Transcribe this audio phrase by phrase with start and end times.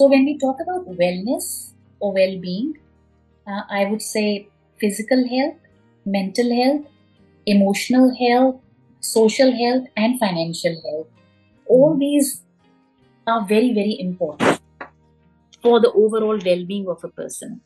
[0.00, 2.72] So, when we talk about wellness or well being,
[3.46, 4.48] uh, I would say
[4.80, 5.56] physical health,
[6.06, 6.86] mental health,
[7.44, 8.62] emotional health,
[9.00, 11.08] social health, and financial health.
[11.66, 12.42] All these
[13.26, 14.62] are very, very important
[15.62, 17.60] for the overall well being of a person.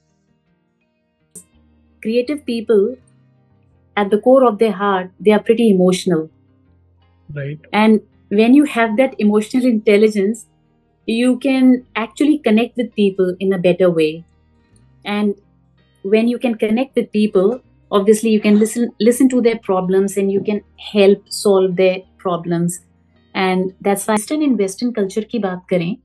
[2.03, 2.96] Creative people,
[3.96, 6.30] at the core of their heart, they are pretty emotional.
[7.32, 7.61] Right.
[7.73, 10.46] And when you have that emotional intelligence,
[11.08, 14.24] you can actually connect with people in a better way.
[15.06, 15.36] And
[16.06, 17.61] when you can connect with people,
[17.92, 20.61] obviously you can listen listen to their problems and you can
[20.93, 22.79] help solve their problems.
[23.36, 25.96] And that's why western in western culture की बात करें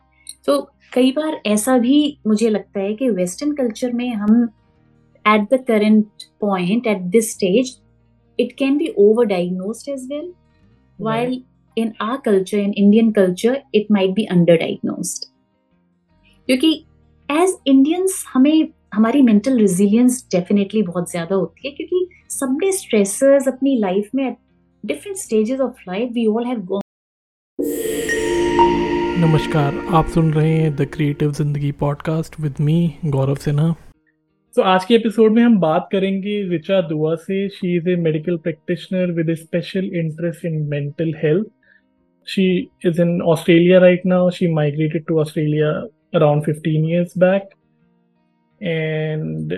[0.46, 0.60] तो
[0.92, 4.42] कई बार ऐसा भी मुझे लगता है कि वेस्टर्न कल्चर में हम
[5.24, 7.78] at the current point at this stage
[8.38, 10.30] it can be overdiagnosed as well
[10.96, 11.34] while
[11.77, 15.25] in our culture in indian culture it might be underdiagnosed.
[16.47, 16.71] क्योंकि
[17.29, 23.77] एज इंडियंस हमें हमारी मेंटल रेजिलियंस डेफिनेटली बहुत ज़्यादा होती है क्योंकि सबने स्ट्रेसर्स अपनी
[23.79, 24.35] लाइफ में
[24.83, 26.81] different stages of life we all have gone
[29.21, 33.73] नमस्कार आप सुन रहे हैं the creative Zindagi podcast with me Gaurav Sinha
[34.53, 38.37] तो आज के एपिसोड में हम बात करेंगे रिचा दुआ से she is a medical
[38.37, 41.47] practitioner with a special interest in mental health
[42.25, 44.29] She is in Australia right now.
[44.29, 47.43] She migrated to Australia around 15 years back.
[48.61, 49.53] And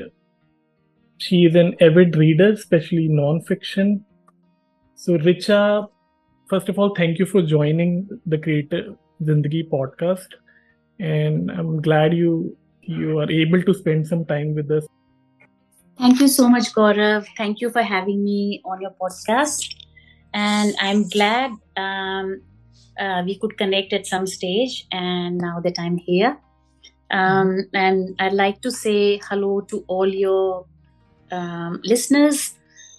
[1.17, 4.05] she is an avid reader, especially non-fiction.
[4.95, 5.87] So, Richa,
[6.49, 10.27] first of all, thank you for joining the Creative Zindagi podcast.
[10.99, 14.85] And I'm glad you you are able to spend some time with us.
[15.97, 17.27] Thank you so much, Gaurav.
[17.37, 19.75] Thank you for having me on your podcast.
[20.33, 22.41] And I'm glad um,
[23.02, 24.85] uh, we could connect at some stage.
[24.91, 26.38] And now that I'm here,
[27.09, 30.66] um, and I'd like to say hello to all your
[31.31, 32.53] um, listeners.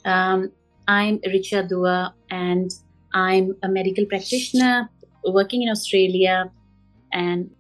[0.05, 0.50] Um,
[0.89, 2.70] I'm Richa Dua, and
[3.14, 4.90] I'm a medical practitioner
[5.24, 6.51] working in Australia.
[7.13, 7.51] And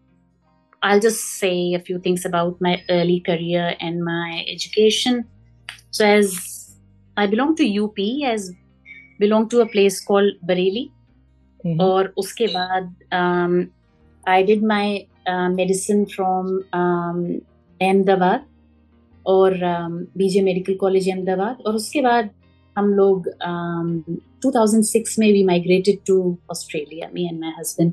[0.82, 5.28] I'll just say a few things about my early career and my education.
[5.90, 6.76] So, as
[7.16, 8.50] I belong to UP, as
[9.20, 10.90] belong to a place called Bareilly.
[11.64, 11.80] Mm-hmm.
[11.80, 12.94] और उसके बाद
[14.24, 18.46] I did my medicine from Ahmedabad
[19.26, 19.58] और
[20.16, 22.30] BJ medical college Ahmedabad और उसके बाद
[22.76, 23.28] हम लोग
[24.42, 26.16] two thousand six में we migrated to
[26.50, 27.92] Australia me and my husband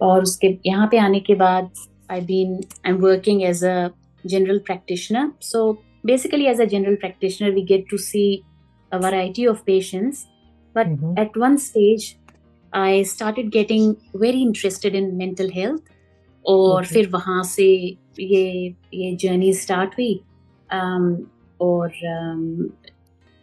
[0.00, 1.70] और उसके यहाँ पे आने के बाद
[2.10, 3.88] I been I am working as a
[4.24, 5.72] general practitioner so
[6.06, 8.24] basically as a general practitioner we get to see
[8.92, 10.26] a variety of patients
[10.74, 12.14] but at one stage
[12.76, 15.84] I started getting very interested in mental health.
[16.44, 16.92] और okay.
[16.92, 17.66] फिर वहाँ से
[18.20, 20.12] ये ये journey start हुई
[20.70, 21.06] um,
[21.60, 22.42] और um,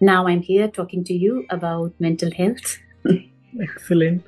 [0.02, 2.78] now I'm here talking to you about mental health.
[3.62, 4.24] Excellent.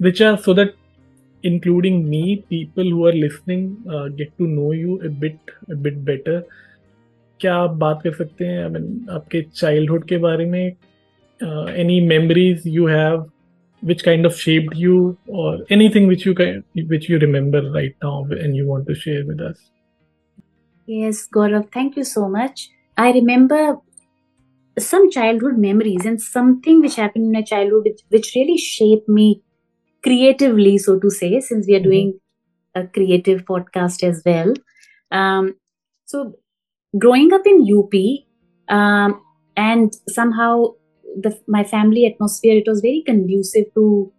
[0.00, 0.74] Richa, so that
[1.44, 6.04] including me, people who are listening uh, get to know you a bit a bit
[6.04, 6.40] better.
[7.40, 10.64] क्या आप बात कर सकते हैं I mean आपके childhood के बारे में
[11.40, 13.24] any memories you have
[13.80, 18.26] which kind of shaped you or anything which you can, which you remember right now
[18.30, 19.70] and you want to share with us
[20.86, 23.76] yes gaurav thank you so much i remember
[24.78, 29.42] some childhood memories and something which happened in my childhood which, which really shaped me
[30.02, 31.90] creatively, so to say, since we are mm-hmm.
[31.90, 32.20] doing
[32.74, 34.52] a creative podcast as well.
[35.10, 35.54] Um,
[36.06, 36.34] so,
[36.98, 37.94] growing up in UP,
[38.68, 39.20] um,
[39.56, 40.74] and somehow
[41.21, 44.11] the my family atmosphere, it was very conducive to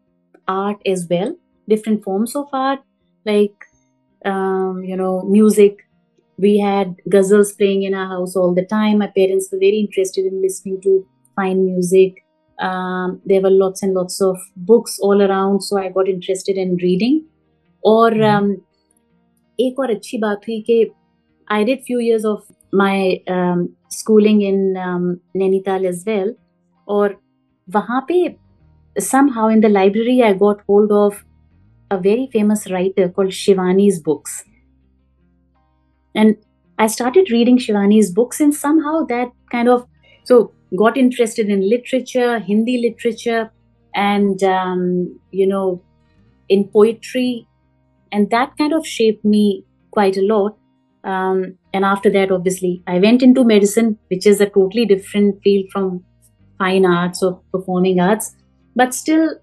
[0.48, 1.37] art as well,
[1.69, 2.81] different forms of art,
[3.26, 3.54] like
[4.25, 5.78] um, you know, music.
[6.38, 8.98] We had ghazals playing in our house all the time.
[8.98, 11.06] My parents were very interested in listening to
[11.37, 12.25] fine music
[12.59, 16.76] um, there were lots and lots of books all around so i got interested in
[16.76, 17.20] reading
[17.84, 18.44] और mm-hmm.
[18.44, 18.60] um,
[19.60, 20.76] एक और अच्छी बात हुई कि
[21.53, 23.18] I did few years of my
[23.92, 24.56] schooling in
[25.36, 26.34] Nainital as well
[26.89, 27.21] और
[27.71, 28.36] वहाँ पे
[28.98, 31.24] somehow in the library I got hold of
[31.91, 34.45] a very famous writer called Shivani's books.
[36.15, 36.36] And
[36.78, 39.86] I started reading Shivani's books, and somehow that kind of
[40.24, 43.51] so got interested in literature, Hindi literature,
[43.95, 45.83] and um, you know,
[46.48, 47.47] in poetry,
[48.12, 50.56] and that kind of shaped me quite a lot.
[51.04, 55.66] Um, and after that, obviously, I went into medicine, which is a totally different field
[55.71, 56.04] from
[56.59, 58.35] fine arts or performing arts,
[58.76, 59.40] but still,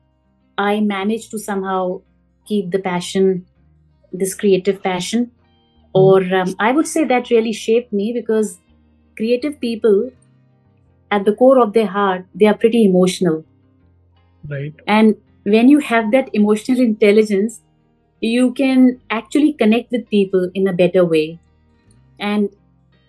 [0.59, 2.03] I managed to somehow
[2.47, 3.47] keep the passion,
[4.13, 5.33] this creative passion.
[5.99, 8.49] or um, i would say that really shaped me because
[9.21, 10.01] creative people
[11.11, 13.45] at the core of their heart they are pretty emotional.
[14.49, 14.75] Right.
[14.87, 17.62] And when you have that emotional intelligence
[18.21, 21.39] you can actually connect with people in a better way.
[22.19, 22.49] And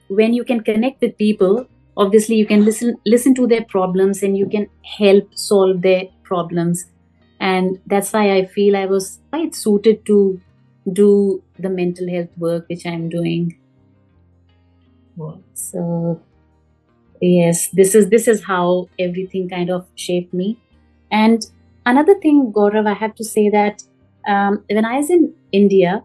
[0.07, 4.37] when you can connect with people obviously you can listen listen to their problems and
[4.37, 4.67] you can
[4.97, 6.85] help solve their problems
[7.39, 10.17] and that's why i feel i was quite suited to
[11.01, 11.09] do
[11.59, 13.57] the mental health work which i'm doing
[15.15, 15.39] wow.
[15.53, 16.21] so
[17.21, 20.57] yes this is this is how everything kind of shaped me
[21.11, 21.47] and
[21.85, 23.83] another thing gaurav i have to say that
[24.27, 26.03] um, when i was in india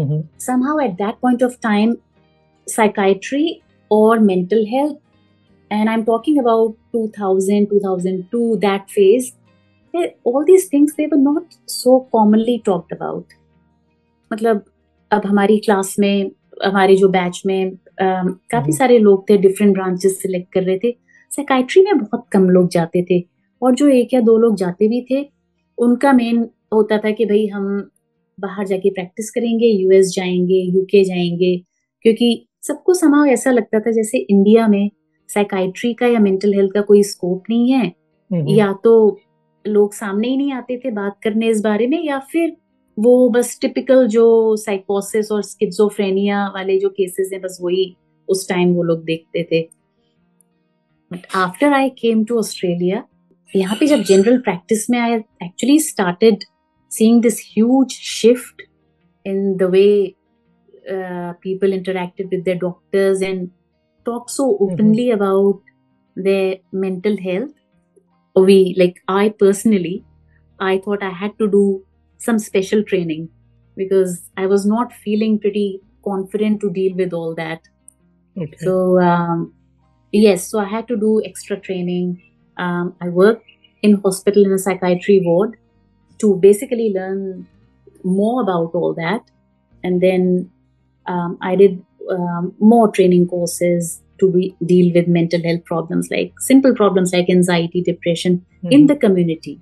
[0.00, 0.18] Mhm.
[0.38, 1.94] somehow at that point of time
[2.72, 3.46] psychiatry
[3.90, 4.98] or mental health.
[5.70, 9.32] And i'm talking about 2000 2002 that phase
[10.24, 13.24] all these things they were not so commonly talked about.
[14.32, 14.64] मतलब
[15.10, 16.30] अब हमारी class में
[16.64, 17.70] हमारे जो batch में
[18.00, 20.90] काफ़ी हम्म। सारे लोग थे डिफरेंट ब्रांचेस सिलेक्ट कर रहे थे।
[21.30, 23.24] साइकाइट्री में बहुत कम लोग जाते थे।
[23.62, 25.28] और जो एक या दो लोग जाते भी थे
[25.78, 27.90] उनका मेन होता था कि भाई हम
[28.40, 31.56] बाहर जाके प्रैक्टिस करेंगे यूएस जाएँगे यूके जाएँगे
[32.02, 34.90] क्योंकि सबको समाव ऐसा लगता था जैसे इंडिया में
[35.28, 37.92] साइकाइट्री का या मेंटल हेल्थ का कोई स्कोप नहीं है
[38.30, 38.48] Mhm.
[38.48, 39.20] या तो
[39.64, 42.56] लोग सामने ही नहीं आते थे बात करने इस बारे में या फिर
[42.98, 44.24] वो बस टिपिकल जो
[44.56, 47.94] साइकोसिस और स्किजोफ्रेनिया वाले जो केसेस हैं बस वही
[48.28, 49.60] उस टाइम वो लोग देखते थे
[51.10, 53.02] but after I came to Australia
[53.54, 56.44] यहाँ पे जब जनरल प्रैक्टिस में I actually started
[56.90, 58.62] seeing this huge shift
[59.26, 59.90] in the way
[60.88, 63.50] uh, people interacted with their doctors and
[64.04, 65.60] talked so openly about
[66.16, 67.50] their mental health.
[68.36, 70.04] We, like I personally,
[70.60, 71.84] I thought I had to do
[72.18, 73.28] some special training
[73.76, 77.62] because I was not feeling pretty confident to deal with all that.
[78.36, 79.54] okay So um,
[80.12, 82.22] yes, so I had to do extra training.
[82.58, 83.46] Um, I worked
[83.82, 85.56] in hospital in a psychiatry ward
[86.18, 87.46] to basically learn
[88.04, 89.22] more about all that,
[89.82, 90.50] and then
[91.06, 96.32] um, I did um, more training courses to be, deal with mental health problems like
[96.40, 98.88] simple problems like anxiety, depression in Mhm.
[98.88, 99.60] the community.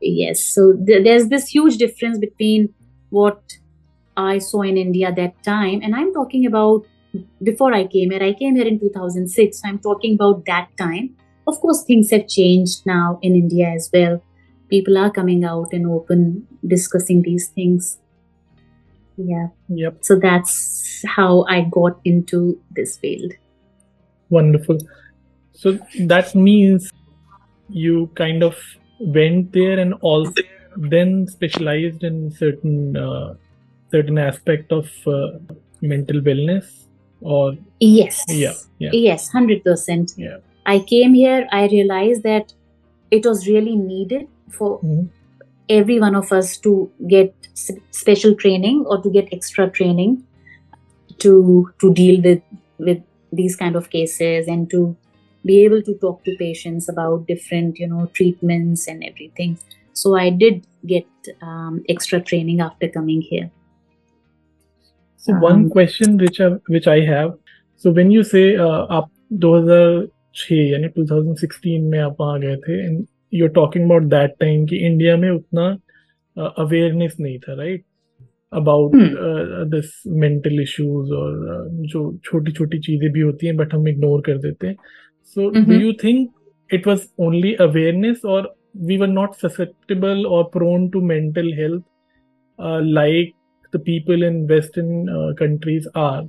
[0.00, 2.74] Yes, so th- there's this huge difference between
[3.10, 3.40] what
[4.16, 6.86] I saw in India that time, and I'm talking about
[7.42, 8.22] before I came here.
[8.22, 9.60] I came here in 2006.
[9.62, 11.14] So I'm talking about that time.
[11.46, 14.22] Of course, things have changed now in India as well.
[14.68, 17.98] People are coming out and open discussing these things.
[19.16, 23.32] Yeah, yep so that's how I got into this field.
[24.28, 24.78] Wonderful.
[25.52, 26.90] So that means
[27.68, 28.56] you kind of
[29.00, 30.32] went there and also
[30.76, 33.34] then specialized in certain uh,
[33.90, 35.38] certain aspect of uh,
[35.82, 36.66] mental wellness
[37.20, 38.24] or Yes.
[38.28, 40.12] yeah yeah Yes, 100%.
[40.16, 40.38] Yeah.
[40.66, 42.52] I came here, I realized that
[43.10, 45.08] it was really needed for Mhm.
[45.68, 47.45] every one of us to get
[47.91, 50.23] special training or to get extra training
[51.19, 52.41] to to deal with
[52.79, 53.01] with
[53.31, 54.95] these kind of cases and to
[55.45, 59.57] be able to talk to patients about different you know treatments and everything
[59.93, 61.07] so i did get
[61.41, 63.49] um, extra training after coming here
[65.23, 67.33] So one Um, question which I, which I have.
[67.77, 69.09] So when you say uh, आप
[69.43, 73.07] 2006 यानी 2016 में आप वहाँ गए थे and
[73.39, 75.67] you're talking about that time कि India में उतना
[76.36, 77.84] अवेयरनेस नहीं था right
[78.52, 78.92] about.
[79.70, 84.20] This mental issues और uh, जो छोटी छोटी चीज़ें भी होती हैं बट हम इग्नोर
[84.20, 84.76] कर देते हैं
[85.36, 85.72] so do.
[85.74, 86.28] You think
[86.70, 91.82] it was only awareness और वी वर नॉट ससेप्टेबल और prone to mental health
[92.84, 93.32] like
[93.74, 96.22] the people in western countries are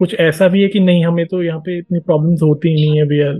[0.00, 2.98] कुछ ऐसा भी है कि नहीं हमें तो यहाँ पे इतनी प्रॉब्लम्स होती ही नहीं
[2.98, 3.38] है वी आर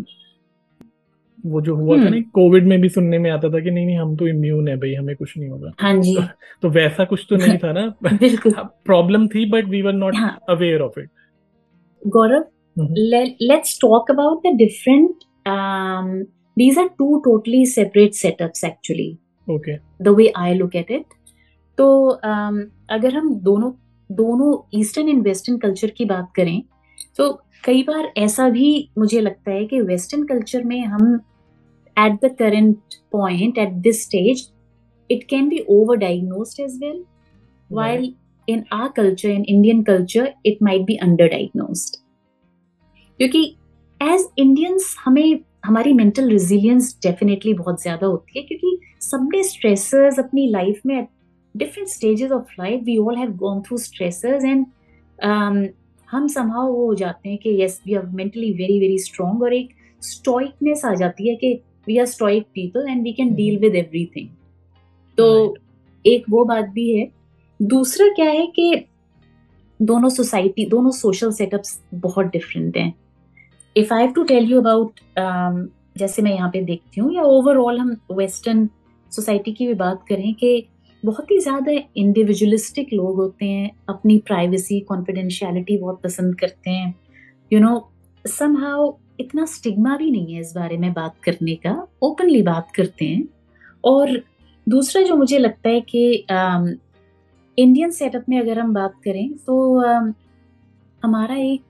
[1.47, 2.11] वो जो हुआ था Hmm.
[2.11, 4.77] ना कोविड में भी सुनने में आता था कि नहीं नहीं हम तो इम्यून है
[4.77, 6.17] भाई हमें कुछ नहीं होगा। हाँ जी।
[6.63, 7.87] तो वैसा कुछ तो नहीं था ना?
[8.13, 8.53] बिल्कुल।
[8.85, 11.11] प्रॉब्लम थी बट वी वर नॉट हाँ। Aware of it
[13.43, 16.09] let's talk about the different um,
[16.57, 19.09] these are two totally separate setups actually
[19.49, 21.05] okay the way i look at it
[21.79, 22.61] तो um,
[22.91, 23.73] अगर हम दोनों
[24.11, 26.63] दोनों ईस्टर्न एंड वेस्टर्न कल्चर की बात करें
[27.17, 31.21] तो कई बार ऐसा भी मुझे लगता है कि वेस्टर्न कल्चर में हम
[31.97, 34.49] at the current point at this stage
[35.11, 35.65] it can be
[35.97, 37.05] overdiagnosed as well
[37.71, 38.07] while
[38.49, 42.03] in our culture in indian culture it might be underdiagnosed.
[43.21, 43.43] क्योंकि
[44.01, 50.47] एज इंडियंस हमें हमारी मेंटल रेजिलियंस डेफिनेटली बहुत ज़्यादा होती है क्योंकि सबने स्ट्रेसर्स अपनी
[50.51, 51.07] लाइफ में
[51.55, 54.67] different stages of life we all have gone through stressors and
[55.19, 55.67] um,
[56.09, 59.55] हम समहाउ वो हो जाते हैं कि yes we are mentally very very strong और
[59.55, 59.73] एक
[60.03, 61.55] स्टोइकनेस आ जाती है कि
[61.87, 64.29] we are stoic people and we can deal with everything
[65.19, 65.57] तो
[66.05, 67.09] एक वो बात भी है।
[67.61, 68.85] दूसरा क्या है कि
[69.81, 72.95] दोनों सोसाइटी दोनों सोशल सेटअप्स बहुत डिफरेंट हैं।
[73.77, 75.01] If I have to tell you about
[75.99, 78.69] जैसे मैं यहाँ पे देखती हूँ या ओवरऑल हम वेस्टर्न
[79.13, 80.67] सोसाइटी की भी बात करें कि
[81.03, 86.95] बहुत ही ज़्यादा इंडिविजुअलिस्टिक लोग होते हैं अपनी प्राइवेसी कॉन्फिडेंशियलिटी बहुत पसंद करते हैं।
[87.51, 87.89] यू नो
[88.25, 93.05] समहाउ इतना स्टिग्मा भी नहीं है इस बारे में बात करने का। ओपनली बात करते
[93.05, 93.29] हैं।
[93.85, 94.25] और
[94.69, 96.27] दूसरा जो मुझे लगता है कि
[97.59, 99.79] इंडियन सेटअप में अगर हम बात करें तो
[101.05, 101.63] हमारा एक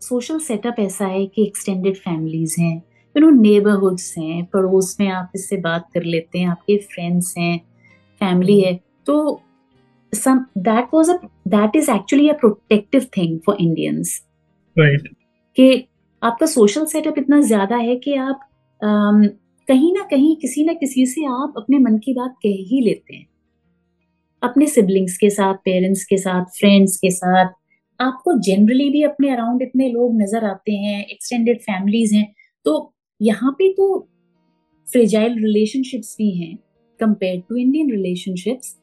[0.00, 2.82] सोशल सेटअप ऐसा है कि एक्सटेंडेड फैमिलीज़ हैं
[3.16, 7.58] यू नो नेबरहुड्स हैं पड़ोस में आप इससे बात कर लेते हैं आपके फ्रेंड्स हैं
[8.20, 9.40] फैमिली है तो
[10.14, 11.14] some that was a
[11.52, 14.08] that is actually a protective thing for Indians
[14.78, 15.16] right
[15.56, 15.88] कि
[16.24, 18.40] आपका सोशल सेटअप इतना ज़्यादा है कि आप
[18.82, 19.28] um,
[19.68, 23.14] कहीं ना कहीं किसी ना किसी से आप अपने मन की बात कह ही लेते
[23.14, 23.26] हैं।
[24.42, 27.52] अपने सिबलिंग्स के साथ पेरेंट्स के साथ फ्रेंड्स के साथ
[28.00, 32.26] आपको जनरली भी अपने अराउंड इतने लोग नज़र आते हैं एक्सटेंडेड फैमिलीज़ हैं
[32.66, 33.86] तो यहाँ पे तो
[34.86, 36.56] फ्रेजाइल रिलेशनशिप्स भी हैं
[37.00, 38.76] कंपेयर टू इंडियन रिलेशनशिप्स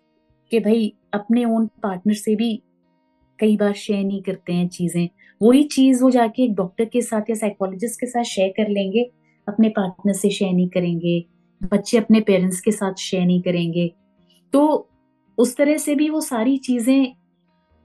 [0.52, 2.56] कि भाई अपने ओन पार्टनर से भी
[3.40, 5.08] कई बार शेयर नहीं करते हैं चीज़ें।
[5.42, 9.04] वही चीज़ वो जाके एक डॉक्टर के साथ या साइकोलॉजिस्ट के साथ शेयर कर लेंगे,
[9.48, 11.24] अपने पार्टनर से शेयर नहीं करेंगे,
[11.62, 13.92] बच्चे अपने पेरेंट्स के साथ शेयर नहीं करेंगे।
[14.54, 14.88] तो
[15.38, 17.14] उस तरह से भी वो सारी चीज़ें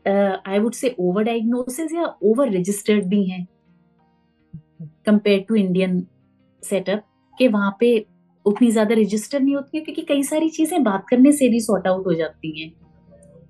[0.07, 3.47] I would say over diagnosis या ओवर रजिस्टर्ड भी हैं।
[5.07, 6.07] कंपेयर टू इंडियन
[6.63, 7.03] सेटअप
[7.39, 7.97] के वहाँ पे
[8.47, 11.87] उतनी ज़्यादा रजिस्टर नहीं होती है, क्योंकि कई सारी चीज़ें बात करने से भी सॉर्ट
[11.87, 12.71] आउट हो जाती हैं।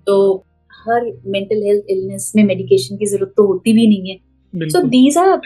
[0.07, 0.45] तो
[0.77, 5.17] हर मेंटल हेल्थ इलनेस में मेडिकेशन की ज़रूरत तो होती भी नहीं है। So these
[5.17, 5.37] are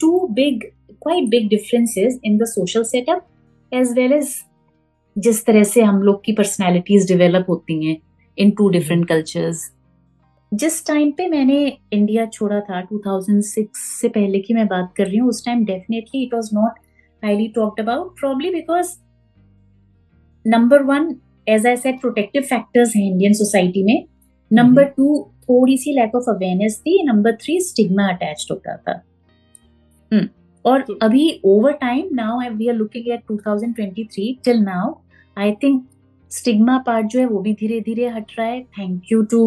[0.00, 0.62] two big
[1.02, 3.26] quite big differences in the social setup
[3.72, 4.34] as well as
[5.18, 7.96] जिस तरह से हम लोग की पर्सनैलिटीज डेवलप होती हैं
[8.38, 9.70] इन टू डिफरेंट कल्चर्स
[10.52, 15.18] जिस टाइम पे मैंने इंडिया छोड़ा था 2006 से पहले की मैं बात कर रही
[15.18, 16.78] हूँ उस time definitely it was not
[17.24, 18.94] highly talked about probably because
[20.46, 21.12] number one
[21.46, 24.04] as I said protective factors हैं इंडियन सोसाइटी में.
[24.50, 25.42] Number two mm-hmm.
[25.42, 27.02] थोड़ी सी लैक ऑफ़ अवेयरनेस थी.
[27.04, 29.02] नंबर थ्री स्टिग्मा अटैच होता था.
[30.12, 30.26] Hmm.
[30.64, 34.94] और तो अभी over time now we are looking at 2023 till now
[35.36, 35.82] I think
[36.30, 38.62] stigma part जो है वो भी धीरे धीरे हट रहा है.
[38.78, 39.40] Thank you to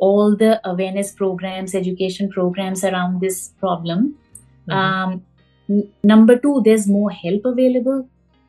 [0.00, 4.10] all the awareness programmes education programmes around this problem
[6.06, 8.02] number two there is more help available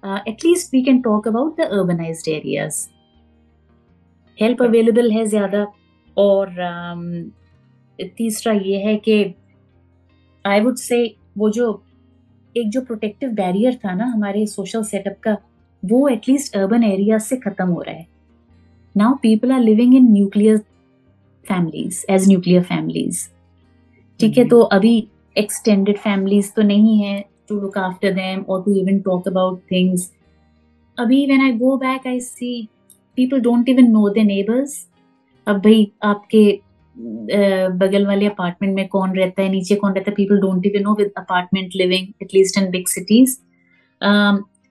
[0.04, 2.88] uh, at least we can talk about the urbanized areas.
[4.42, 5.66] Help available है ज़्यादा
[6.18, 7.32] और um,
[8.18, 9.36] तीसरा ये है कि
[10.46, 11.84] आई would से वो जो
[12.58, 15.38] एक जो प्रोटेक्टिव बैरियर था ना हमारे सोशल सेटअप का
[15.86, 18.08] वो एटलीस्ट अर्बन एरिया से ख़त्म हो रहा है।
[18.98, 20.58] Now people are living in nuclear
[21.48, 23.30] families as nuclear families
[24.20, 28.72] ठीक है तो अभी extended families तो नहीं है to look after them or to
[28.74, 30.08] even talk about things.
[30.98, 32.70] अभी when I go back, I see
[33.18, 34.80] people don't even know their neighbors.
[35.48, 35.68] अब
[36.04, 36.42] आपके
[37.78, 40.94] बगल वाले अपार्टमेंट में कौन रहता है नीचे कौन रहता है people don't even know
[40.96, 43.38] with apartment living at least in big cities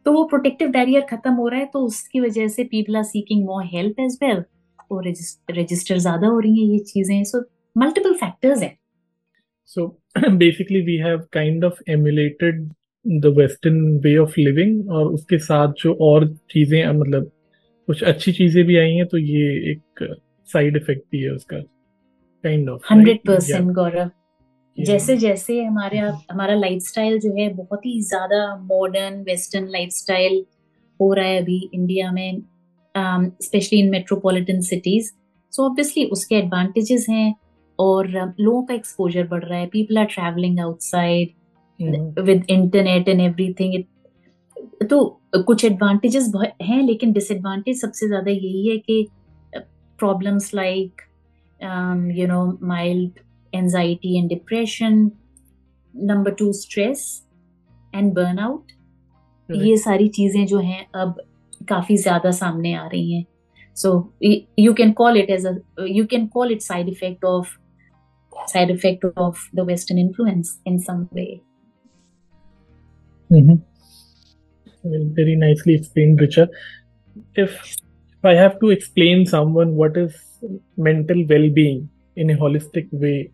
[0.06, 3.44] तो वो प्रोटेक्टिव बैरियर खत्म हो रहा है तो उसकी वजह से people are seeking
[3.46, 4.42] more help as well
[4.92, 5.08] और
[5.50, 7.42] रजिस्टर ज़्यादा हो रही है ये चीज़ें सो
[7.76, 8.76] मल्टीपल फैक्टर्स है
[9.68, 9.98] So
[10.38, 12.70] basically we have kind of emulated
[13.04, 17.30] the western way of living और उसके साथ जो और चीज़ें मतलब
[17.88, 20.06] कुछ अच्छी चीज़ें भी आई हैं तो ये एक
[20.48, 21.58] साइड इफ़ेक्ट भी है उसका
[22.44, 24.10] kind of hundred percent Gaurav.
[24.78, 30.44] जैसे जैसे हमारे हमारा लाइफस्टाइल जो है बहुत ही ज़्यादा मॉडर्न वेस्टर्न लाइफस्टाइल
[31.00, 32.42] हो रहा है अभी इंडिया में
[33.42, 35.10] specially in metropolitan cities
[35.52, 37.34] so obviously उसके एडवांटेजेस हैं
[37.78, 38.08] और
[38.40, 41.30] लोगों का एक्सपोजर बढ़ रहा है people are travelling outside
[42.20, 43.82] with internet and everything
[44.90, 44.98] तो
[45.36, 46.32] कुछ एडवांटेजेस
[46.62, 49.06] हैं लेकिन डिसएडवांटेज सबसे ज़्यादा यही है कि
[49.98, 51.02] problems like
[52.18, 53.20] you know mild
[53.52, 55.10] anxiety and depression
[55.94, 57.06] number two stress
[57.94, 58.72] and burnout
[59.48, 61.20] ये सारी चीज़ें जो हैं अब
[61.68, 63.24] काफ़ी ज़्यादा सामने आ रही हैं।
[63.76, 65.50] So you can call it as a
[65.88, 67.50] you can call it side effect of
[68.47, 71.41] side effect of the Western influence in some way.
[73.31, 73.55] Mm-hmm.
[74.83, 76.47] Well, very nicely explained, Richa.
[77.35, 80.15] If, if I have to explain someone what is
[80.77, 83.31] mental well-being in a holistic way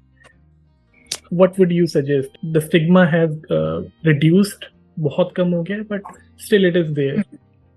[1.29, 4.65] what would you suggest the stigma has uh, reduced
[4.99, 6.01] बहुत कम हो गया but
[6.45, 7.23] still it is there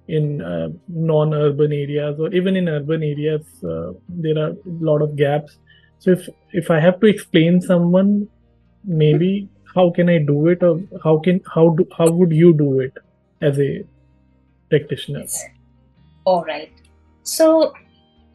[0.09, 5.15] in uh, non-urban areas or even in urban areas uh, there are a lot of
[5.17, 5.59] gaps
[6.00, 8.28] so if if i have to explain someone
[8.84, 12.80] maybe how can i do it or how can how do how would you do
[12.80, 12.94] it
[13.42, 13.86] as a
[14.70, 15.24] practitioner?
[16.26, 16.72] All right.
[17.24, 17.74] So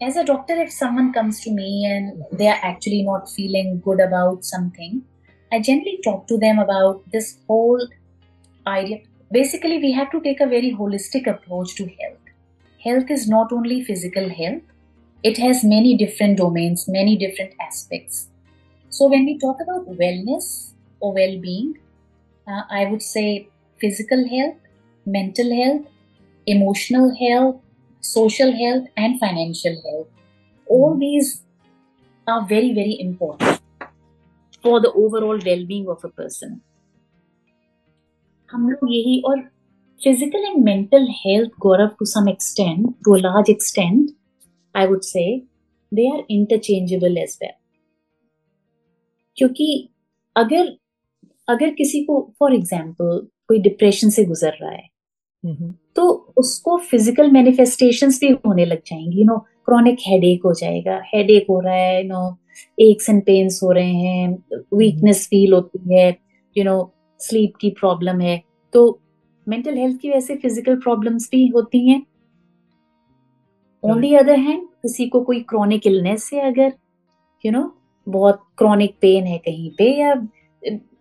[0.00, 4.00] as a doctor if someone comes to me and they are actually not feeling good
[4.00, 5.02] about something
[5.52, 7.86] i generally talk to them about this whole
[8.66, 8.98] idea.
[9.30, 12.32] Basically we have to take a very holistic approach to health.
[12.82, 14.62] Health is not only physical health
[15.23, 18.29] it has many different domains many different aspects
[18.89, 21.73] so when we talk about wellness or well-being
[22.47, 24.57] uh, i would say physical health
[25.05, 25.85] mental health
[26.45, 27.61] emotional health
[28.01, 30.07] social health, and financial health.
[30.65, 31.43] All these
[32.27, 33.61] are very, very important
[34.61, 36.61] for the overall well being of a person.
[38.51, 39.43] हम लोग यही और
[40.03, 44.11] physical and mental health, Gaurav, to some extent, to a large extent,
[44.74, 45.24] I would say
[45.92, 47.52] they are interchangeable as well.
[49.36, 49.88] क्योंकि
[50.36, 50.76] अगर
[51.48, 54.90] अगर किसी को for example कोई डिप्रेशन से गुजर रहा है
[55.96, 61.46] तो उसको फ़िज़िकल मैनिफेस्टेशन भी होने लग जाएँगी यू नो क्रॉनिक हेडेक हो जाएगा हेडेक
[61.50, 62.36] हो रहा है you know
[62.80, 64.30] aches and pains हो रहे हैं
[64.74, 66.08] वीकनेस फील होती है
[66.56, 66.76] यू नो
[67.20, 68.86] स्लीप की प्रॉब्लम है तो
[69.46, 72.02] मेंटल हेल्थ की वजह से फ़िज़िकल प्रॉब्लम्स भी होती हैं
[73.82, 76.72] ऑन दी अदर हैंड किसी को कोई क्रॉनिक इलनेस है अगर
[77.44, 77.70] यू you नो know,
[78.06, 80.14] बहुत क्रॉनिक पेन है कहीं पे या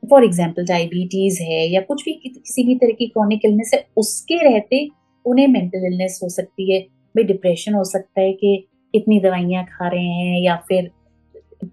[0.10, 4.38] फॉर एग्ज़ाम्पल डायबिटीज़ है या कुछ भी किसी भी तरह की क्रॉनिक इलनेस है उसके
[4.44, 4.88] रहते
[5.26, 6.80] उन्हें मेंटल इलनेस हो सकती है।
[7.16, 8.56] भाई डिप्रेशन हो सकता है कि
[8.94, 10.90] इतनी दवाइयाँ खा रहे हैं या फिर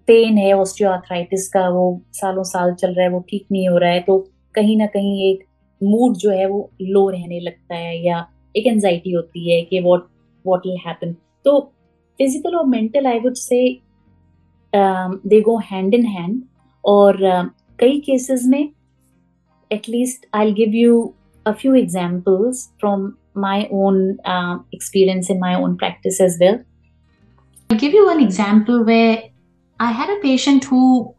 [0.07, 3.91] पेन है ऑस्टियोआर्थराइटिस का वो सालों साल चल रहा है वो ठीक नहीं हो रहा
[3.91, 4.19] है तो
[4.55, 5.45] कहीं ना कहीं एक
[5.81, 9.79] मूड जो है वो लो रहने लगता है या एक एनजाइटी होती है कि
[10.46, 11.12] व्हाट व्हाट विल हैपन
[11.44, 11.58] तो
[12.18, 13.60] फिजिकल और mental I would say
[14.74, 16.42] they go hand in hand
[16.84, 17.48] और uh,
[17.80, 18.70] कई केसेस में
[19.72, 21.14] at least I give you
[21.46, 26.60] a few examples from my own uh, experience in my own practice as well.
[27.70, 29.22] I'll give you one example where
[29.80, 31.14] I had a patient who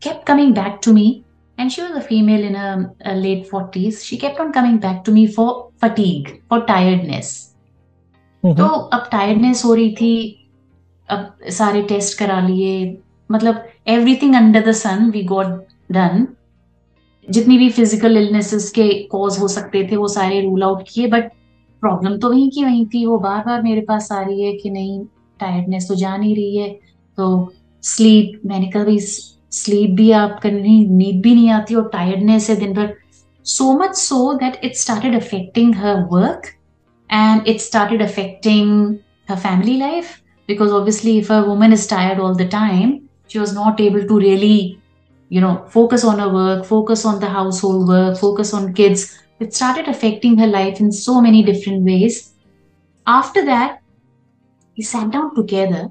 [0.00, 1.24] kept coming back to me,
[1.58, 4.04] and she was a female in her, her late 40s.
[4.04, 7.51] She kept on coming back to me for fatigue, for tiredness.
[8.43, 10.49] तो अब tiredness हो रही थी,
[11.09, 12.97] अब सारे test करा लिए
[13.29, 15.47] मतलब everything under the sun we got
[15.91, 16.27] done
[17.27, 21.31] जितनी भी फ़िज़िकल इलनेसेस के कॉज हो सकते थे, वो सारे रूल आउट किए बट
[21.83, 24.69] प्रॉब्लम तो वहीं की वहीं थी। वो बार बार मेरे पास आ रही है कि
[24.69, 24.99] नहीं
[25.39, 26.69] टायर्डनेस तो जा नहीं रही है।
[27.17, 27.53] तो
[27.83, 32.55] स्लीप मैंने कहा भाई स्लीप भी आप करनी नींद भी नहीं आती और टायर्डनेस है
[32.55, 32.93] दिन भर।
[33.45, 36.47] So much so that it started affecting her work
[37.12, 42.34] and it started affecting her family life because obviously if a woman is tired all
[42.34, 44.78] the time she was not able to really
[45.30, 49.54] you know focus on her work focus on the household work focus on kids it
[49.54, 52.34] started affecting her life in so many different ways
[53.06, 53.80] after that
[54.78, 55.88] we sat down together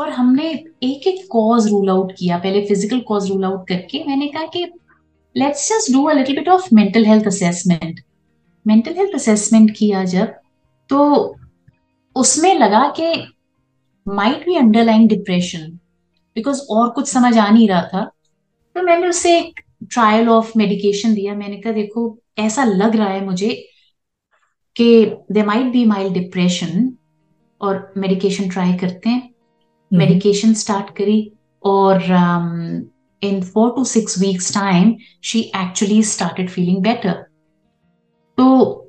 [0.00, 0.48] और हमने
[0.82, 4.64] एक एक cause rule out किया पहले physical cause rule out करके मैंने कहा कि
[5.36, 8.00] let's just do a little bit of mental health assessment
[8.66, 10.34] mental health assessment किया जब
[10.89, 11.35] तो
[12.15, 13.13] उसमें लगा कि
[14.07, 15.79] might be underlying depression
[16.35, 18.03] because और कुछ समझ आ नहीं रहा था।
[18.75, 19.59] तो मैंने उसे एक
[19.91, 23.49] ट्रायल ऑफ़ मेडिकेशन दिया। मैंने कहा देखो ऐसा लग रहा है मुझे
[24.75, 26.93] कि they might be mild depression
[27.61, 29.29] और मेडिकेशन ट्राई करते हैं।
[29.93, 31.31] मेडिकेशन हम्म। स्टार्ट करी
[31.63, 32.03] और
[33.21, 37.11] in four to six weeks time she actually started feeling better
[38.37, 38.82] तो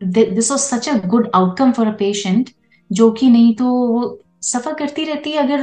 [0.00, 2.50] this was such a good outcome for a patient
[2.90, 5.60] जो कि नहीं तो वो सफ़र करती रहती है अगर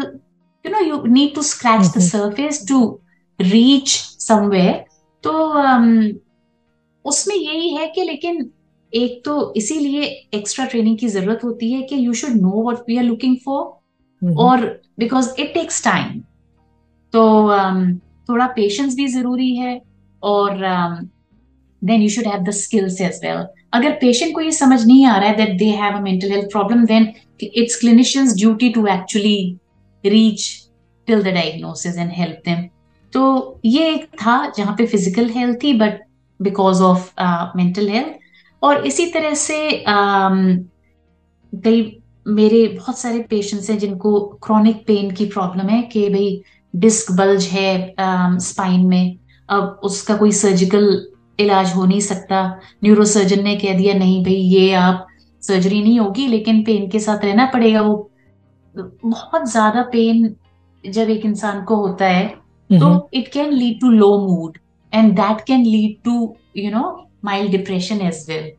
[0.65, 2.80] you know you need to scratch the surface to
[3.39, 4.86] reach somewhere
[5.23, 6.19] तो um,
[7.06, 8.50] उसमें यही है कि लेकिन
[8.93, 12.97] एक तो इसीलिए एक्स्ट्रा ट्रेनिंग की ज़रूरत होती है कि you should know what we
[12.97, 14.65] are looking for और
[15.00, 16.19] बिकॉज़ इट टेक्स टाइम
[17.13, 19.80] तो um, थोड़ा पेशेंस भी ज़रूरी है
[20.23, 20.58] और
[21.82, 23.45] then you should have the skills as well
[23.78, 26.52] अगर पेशेंट को ये समझ नहीं आ रहा है that they have a mental health
[26.52, 27.13] problem then
[27.44, 29.38] it's clinician's duty to actually
[30.04, 30.50] reach
[31.08, 32.68] till the diagnosis and help them
[33.13, 33.26] तो
[33.66, 36.02] ये एक था जहाँ पे फ़िज़िकल हेल्थ थी but
[36.40, 37.12] because of
[37.58, 38.18] mental health
[38.62, 40.66] और इसी तरह से um,
[41.54, 46.42] कई मेरे बहुत सारे पेशेंट्स हैं जिनको क्रॉनिक पेन की प्रॉब्लम है कि भाई
[46.74, 47.96] डिस्क बल्ज है
[48.42, 49.18] स्पाइन में
[49.50, 50.90] अब उसका कोई सर्जिकल
[51.39, 52.41] इलाज हो नहीं सकता।
[52.84, 55.06] न्यूरोसर्जन ने कह दिया नहीं भाई ये आप
[55.43, 57.95] सर्जरी नहीं होगी लेकिन पेन के साथ रहना पड़ेगा वो।
[58.76, 60.36] बहुत ज़्यादा पेन
[60.84, 62.28] जब एक इंसान को होता है
[62.69, 64.58] तो it can lead to low mood
[64.93, 66.86] and that can lead to you know
[67.26, 68.52] mild depression as well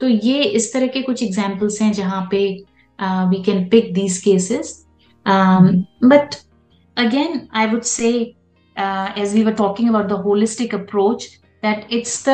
[0.00, 2.44] तो ये इस तरह के कुछ एग्जाम्पल्स हैं जहाँ पे
[3.30, 4.72] we can pick these cases
[5.26, 6.34] but
[6.96, 8.10] again I would say
[8.76, 11.28] as we were talking about the holistic approach
[11.62, 12.30] that it's the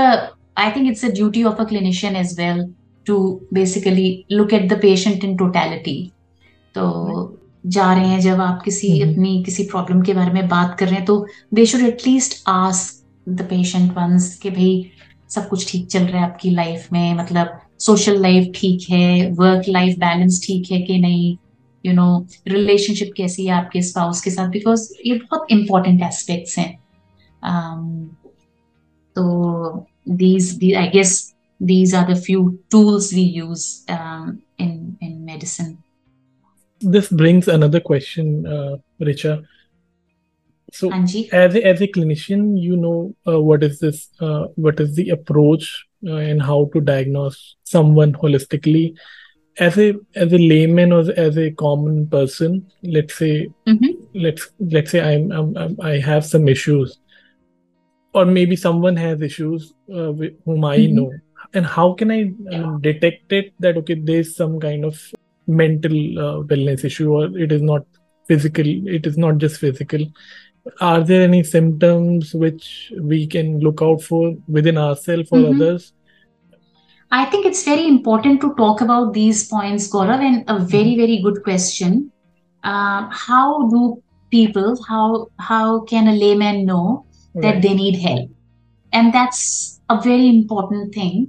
[0.58, 2.66] I think it's the duty of a clinician as well
[3.06, 3.18] to
[3.54, 5.98] basically look at the patient in totality
[6.74, 9.12] तो जा रहे हैं जब आप किसी mm-hmm.
[9.12, 13.02] अपनी किसी problem के बारे में बात कर रहे हैं तो they should at least ask
[13.28, 14.90] the patient once कि भाई
[15.30, 17.14] सब कुछ ठीक चल रहा है आपकी लाइफ में?
[17.14, 19.30] मतलब सोशल लाइफ ठीक है?
[19.30, 21.37] वर्क लाइफ बैलेंस ठीक है कि नहीं?
[21.84, 24.48] यू नो रिलेशनशिप कैसी है आपके स्पाउस के साथ?
[24.48, 26.70] बिकॉज़ ये बहुत इंपॉर्टेंट एस्पेक्ट्स हैं।
[29.14, 35.24] So these, these I guess these are the few tools we use um, in in
[35.24, 35.79] medicine.
[36.81, 39.44] This brings another question, uh, Richa.
[40.72, 41.33] So, Anji?
[41.33, 44.09] as a, as a clinician, you know uh, what is this?
[44.20, 48.96] Uh, what is the approach uh, and how to diagnose someone holistically?
[49.57, 53.92] As a as a layman or as a common person, let's say mm-hmm.
[54.12, 56.98] let's let's say I'm, I'm, I'm I have some issues
[58.14, 60.96] or maybe someone has issues uh, with, whom i mm-hmm.
[60.96, 61.12] know
[61.53, 62.22] and how can i
[62.57, 65.00] um, detect it that okay there's some kind of
[65.46, 67.85] mental uh, wellness issue or it is not
[68.29, 68.66] physical
[68.98, 70.07] it is not just physical
[70.81, 75.61] are there any symptoms which we can look out for within ourselves or mm-hmm.
[75.61, 75.92] others
[77.11, 81.00] i think it's very important to talk about these points gaurav and a very mm-hmm.
[81.03, 82.11] very good question
[82.62, 87.62] uh, how do people how how can a layman know that right.
[87.62, 88.30] they need help.
[88.92, 91.26] And that's a very important thing.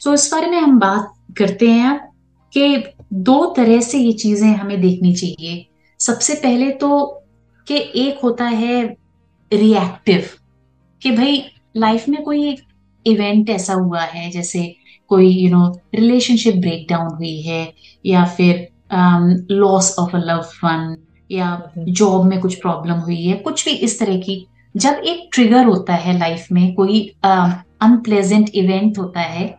[0.00, 1.98] So इस बारे में हम बात करते हैं
[2.52, 5.66] कि दो तरह से ये चीज़ें हमें देखनी चाहिए।
[5.98, 7.06] सबसे पहले तो
[7.66, 8.96] कि एक होता है
[9.52, 10.28] रिएक्टिव
[11.02, 11.42] कि भाई
[11.76, 12.60] लाइफ में कोई एक
[13.06, 14.76] इवेंट ऐसा हुआ है जैसे
[15.08, 17.72] कोई यू नो रिलेशनशिप ब्रेकडाउन हुई है
[18.06, 18.68] या फिर
[19.50, 20.96] loss of a love one
[21.30, 24.46] या जॉब में कुछ प्रॉब्लम हुई है कुछ भी इस तरह की
[24.76, 29.58] जब एक ट्रिगर होता है लाइफ में कोई अनप्लेजेंट इवेंट होता है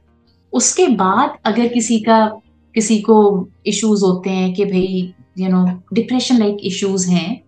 [0.53, 2.25] उसके बाद अगर किसी का
[2.75, 7.41] किसी को इश्यूज़ होते हैं कि भाई you know depression like issues हैं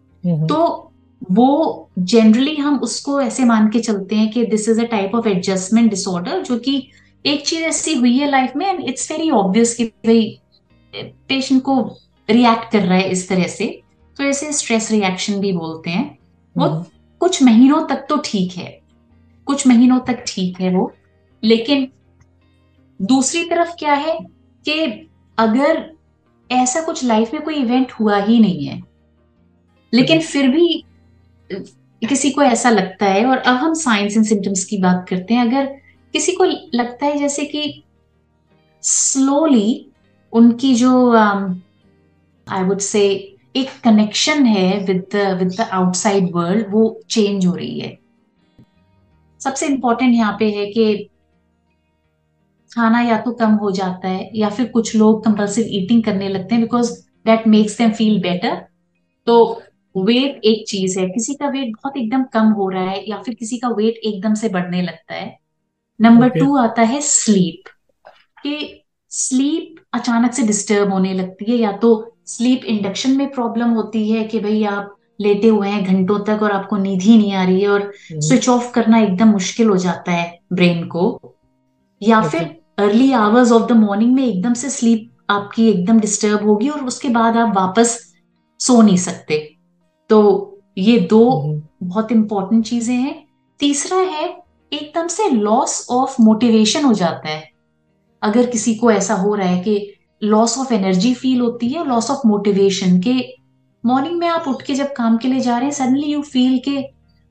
[0.47, 0.89] तो
[1.32, 5.28] वो जनरली हम उसको ऐसे मान के चलते हैं कि this is a type of
[5.28, 6.88] adjustment disorder जो कि
[7.26, 10.39] एक चीज़ ऐसी हुई है लाइफ में एंड इट्स वेरी ऑब्वियस कि भाई
[11.30, 11.97] पेशेंट को
[12.30, 13.82] रिएक्ट कर रहा है इस तरह से।
[14.17, 16.17] तो ऐसे स्ट्रेस रिएक्शन भी बोलते हैं।
[16.58, 16.86] वो
[17.23, 18.81] कुछ महीनों तक तो ठीक है।
[19.45, 20.93] कुछ महीनों तक ठीक है वो।
[21.43, 21.88] लेकिन
[23.01, 24.19] दूसरी तरफ़ क्या है
[24.65, 25.07] कि
[25.38, 25.91] अगर
[26.51, 28.83] ऐसा कुछ लाइफ में कोई इवेंट हुआ ही नहीं है
[29.93, 30.86] लेकिन फिर भी
[32.09, 35.45] किसी को ऐसा लगता है और अब हम साइंस एंड सिम्टम्स की बात करते हैं
[35.45, 35.65] अगर
[36.13, 36.43] किसी को
[36.77, 37.83] लगता है जैसे कि
[38.81, 39.88] स्लोली
[40.33, 41.15] उनकी जो
[42.49, 47.79] आई वुड से एक कनेक्शन है with with the outside world वो चेंज हो रही
[47.79, 47.97] है।
[49.41, 51.09] सबसे इंपॉर्टेंट यहाँ पे है कि
[52.71, 56.55] खाना या तो कम हो जाता है या फिर कुछ लोग कंपल्सिव ईटिंग करने लगते
[56.55, 56.91] हैं because
[57.25, 58.55] that makes them feel better
[59.27, 59.61] तो
[59.95, 63.35] वेट एक चीज़ है। किसी का वेट बहुत एकदम कम हो रहा है या फिर
[63.35, 65.37] किसी का वेट एकदम से बढ़ने लगता है।
[65.99, 66.39] Number okay.
[66.39, 67.69] टू आता है स्लीप
[68.43, 74.12] कि स्लीप अचानक से डिस्टर्ब होने लगती है या तो स्लीप इंडक्शन में प्रॉब्लम होती
[74.12, 77.43] है कि भाई आप लेटे हुए हैं घंटों तक और आपको नींद ही नहीं आ
[77.43, 81.19] रही है और स्विच ऑफ़ करना एकदम मुश्किल हो जाता है ब्रेन को।
[82.03, 82.31] या okay.
[82.31, 86.86] फिर early hours of the morning में एकदम से स्लीप आपकी एकदम डिस्टर्ब होगी और
[86.86, 88.13] उसके बाद आप वापस
[88.59, 89.55] सो नहीं सकते।
[90.09, 93.27] तो ये दो हम्म। बहुत इंपॉर्टेंट चीज़ें हैं।
[93.59, 97.49] तीसरा है एकदम से लॉस ऑफ़ मोटिवेशन हो जाता है।
[98.21, 102.12] अगर किसी को ऐसा हो रहा है कि लॉस ऑफ़ एनर्जी फील होती है लॉस
[102.12, 103.13] ऑफ़ मोटिवेशन के
[103.86, 106.59] मॉर्निंग में आप उठ के जब काम के लिए जा रहे हैं सडनली यू फील
[106.59, 106.77] के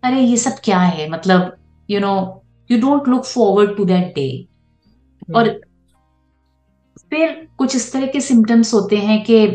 [0.02, 1.10] अरे ये सब क्या है?
[1.10, 1.56] मतलब
[1.90, 4.46] you know you don't look forward to that day
[5.36, 5.60] और
[7.10, 9.46] फिर कुछ इस तरह के सिम्टम्स होते हैं कि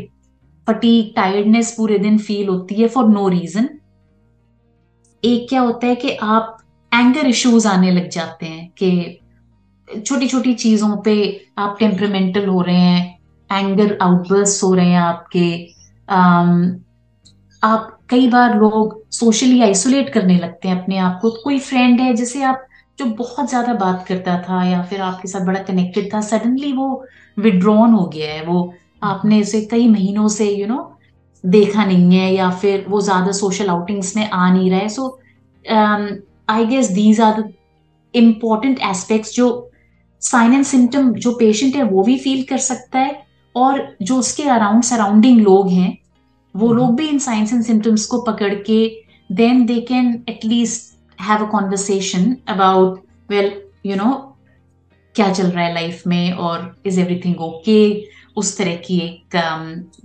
[0.67, 3.69] फटीक टायर्डनेस पूरे दिन फील होती है फॉर नो रीजन
[5.23, 6.57] एक क्या होता है कि आप
[6.93, 9.19] एंगर इश्यूज़ आने लग जाते हैं कि
[10.01, 11.15] छोटी छोटी चीज़ों पे
[11.57, 13.16] आप टेम्परमेंटल हो रहे हैं
[13.49, 15.47] एंगर आउटबर्स हो रहे हैं आपके
[16.07, 16.79] आम,
[17.63, 22.13] आप कई बार लोग सोशली आइसोलेट करने लगते हैं अपने आप को। कोई फ्रेंड है
[22.13, 22.67] जिसे आप
[22.99, 27.05] जो बहुत ज़्यादा बात करता था या फिर आपके साथ बड़ा कनेक्टेड था सडनली वो
[27.37, 30.85] विड्रॉन हो गया है। वो आपने उसे कई महीनों से यू you नो know,
[31.43, 35.19] देखा नहीं है या फिर वो ज़्यादा सोशल आउटिंग्स में आ नहीं रहा है। So
[36.49, 37.53] I guess these are the
[38.13, 39.47] important aspects जो
[40.21, 43.26] साइन एंड सिम्टम जो पेशेंट है वो भी फील कर सकता है।
[43.57, 45.97] और जो उसके अराउंड सराउंडिंग लोग हैं
[46.55, 48.79] वो लोग भी इन साइंस एंड सिम्टम्स को पकड़ के
[49.29, 53.51] then they can at least have a conversation about well
[53.85, 54.13] you know
[55.15, 57.81] क्या चल रहा है लाइफ में और इज़ एवरीथिंग ओके
[58.37, 59.35] उस तरह की एक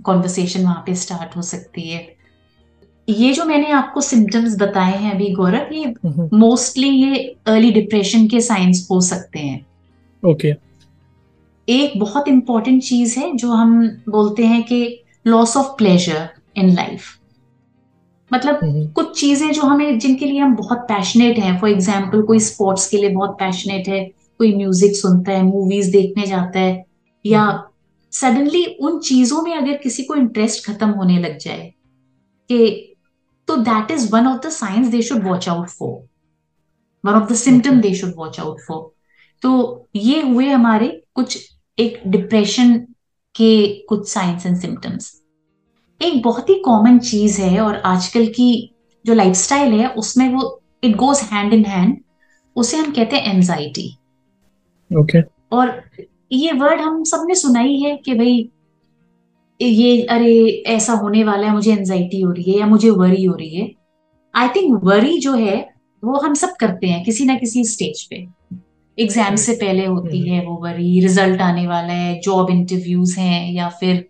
[0.03, 2.01] कॉन्वर्सेशन um, वहाँ पे स्टार्ट हो सकती है।
[3.07, 5.93] ये जो मैंने आपको सिम्टम्स बताए हैं अभी गौरव ये
[6.37, 9.59] मोस्टली ये अर्ली डिप्रेशन के साइंस हो सकते हैं।
[10.23, 10.61] Okay okay.
[11.67, 14.79] एक बहुत इंपॉर्टेंट चीज़ है जो हम बोलते हैं कि
[15.25, 17.03] loss of pleasure in life
[18.31, 18.59] मतलब
[18.95, 22.97] कुछ चीज़ें जो हमें जिनके लिए हम बहुत पैशनेट हैं फॉर एग्ज़ाम्पल कोई स्पोर्ट्स के
[22.97, 24.03] लिए बहुत पैशनेट है
[24.39, 26.83] कोई म्यूज़िक सुनता है मूवीज़ देखने जाता है
[27.25, 27.45] या
[28.13, 31.73] सडनली उन चीज़ों में अगर किसी को इंटरेस्ट खत्म होने लग जाए
[32.49, 32.95] कि
[33.47, 35.95] तो that is one of the signs they should watch out for
[37.03, 38.91] one of the symptom they should watch out for
[39.43, 39.53] तो
[39.95, 41.37] ये हुए हमारे कुछ
[41.79, 42.77] एक डिप्रेशन
[43.35, 45.21] के कुछ साइंस एंड सिम्टम्स
[46.01, 50.95] एक बहुत ही कॉमन चीज़ है और आजकल की जो लाइफस्टाइल है उसमें वो it
[50.95, 51.97] goes hand in hand
[52.55, 53.97] उसे हम कहते हैं एंजाइटी
[54.91, 55.31] ओके okay.
[55.51, 55.81] और
[56.31, 58.49] ये वर्ड हम सबने सुना ही है कि भाई
[59.61, 63.35] ये अरे ऐसा होने वाला है मुझे एंजाइटी हो रही है या मुझे वरी हो
[63.35, 63.71] रही है.
[64.35, 65.69] आई थिंक वरी जो है
[66.03, 68.25] वो हम सब करते हैं किसी ना किसी स्टेज पे.
[68.97, 73.51] एग्ज़ाम से पहले होती हम्म। है वो वरी रिज़ल्ट आने वाला है जॉब इंटरव्यूज़ हैं
[73.53, 74.05] या फिर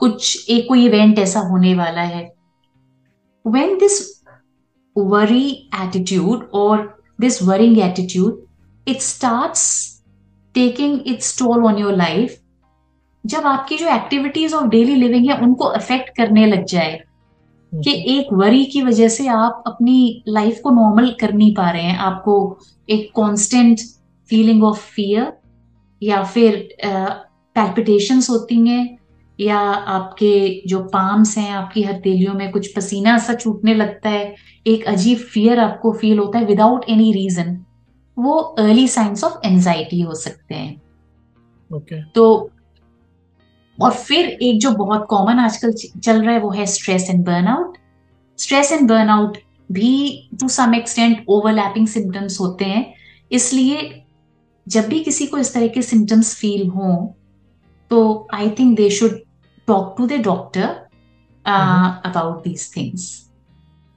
[0.00, 2.22] कुछ एक कोई इवेंट ऐसा होने वाला है।
[3.44, 4.00] वेन दिस
[4.96, 5.48] वरी
[5.82, 6.82] एटीट्यूड और
[7.20, 8.44] this worrying attitude
[8.86, 9.54] it start
[10.54, 12.36] taking its toll on your life
[13.24, 17.00] जब आपकी जो एक्टिविटीज़ ऑफ़ डेली लिविंग है उनको अफेक्ट करने लग जाए
[17.72, 21.82] कि एक वरी की वजह से आप अपनी लाइफ को नॉर्मल कर नहीं पा रहे
[21.82, 22.36] हैं आपको
[22.88, 23.80] एक कांस्टेंट
[24.30, 25.32] फीलिंग ऑफ़ फियर
[26.02, 28.98] या फिर पैल्पिटेशंस होती हैं
[29.38, 34.34] या आपके जो पाम्स हैं आपकी हथेलियों में कुछ पसीना सा छूटने लगता है
[34.66, 37.56] एक अजीब फियर आपको फील होता है विदाउट एनी रीजन
[38.16, 40.74] वो अर्ली साइंस ऑफ़ एंजाइटी हो सकते हैं
[41.70, 42.02] okay.
[42.14, 42.50] तो
[43.78, 47.76] और फिर एक जो बहुत कॉमन आजकल चल रहा है वो है stress and burnout
[48.38, 49.38] stress and burnout
[49.72, 49.92] भी
[50.40, 52.84] to some extent overlapping symptoms होते हैं
[53.30, 53.78] इसलिए
[54.66, 56.92] जब भी किसी को इस तरह के सिम्टम्स फील हो
[57.90, 58.02] तो
[58.34, 59.20] I think they should
[59.68, 60.64] talk to the doctor
[61.44, 63.10] about these things